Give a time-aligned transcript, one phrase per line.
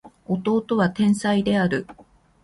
[0.25, 1.85] 弟は天才である